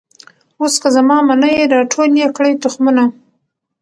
اوس 0.61 0.73
که 0.81 0.89
زما 0.95 1.17
منۍ 1.27 1.55
را 1.73 1.81
ټول 1.91 2.09
یې 2.21 2.27
کړی 2.37 2.51
تخمونه 2.63 3.03